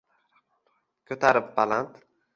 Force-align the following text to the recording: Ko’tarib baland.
Ko’tarib 1.11 1.55
baland. 1.61 2.05